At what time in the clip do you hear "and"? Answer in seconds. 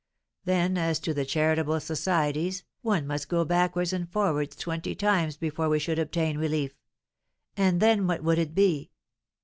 3.93-4.09, 7.55-7.79